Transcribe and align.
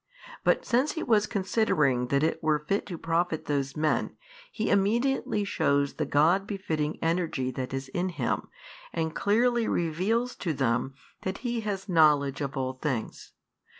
But 0.43 0.65
since 0.65 0.93
He 0.93 1.03
was 1.03 1.27
considering 1.27 2.07
that 2.07 2.23
it 2.23 2.41
were 2.41 2.57
fit 2.67 2.87
to 2.87 2.97
profit 2.97 3.45
those 3.45 3.77
men, 3.77 4.17
He 4.51 4.71
immediately 4.71 5.43
shews 5.43 5.93
the 5.93 6.07
God 6.07 6.47
befitting 6.47 6.97
Energy 7.03 7.51
that 7.51 7.71
is 7.71 7.87
in 7.89 8.09
Him, 8.09 8.47
and 8.91 9.13
clearly 9.15 9.67
reveals 9.67 10.35
to 10.37 10.53
them 10.53 10.95
that 11.21 11.39
He 11.45 11.59
has 11.59 11.87
knowledge 11.87 12.41
of 12.41 12.57
all 12.57 12.73
things. 12.73 13.33